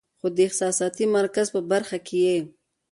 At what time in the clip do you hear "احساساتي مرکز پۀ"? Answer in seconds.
0.47-1.59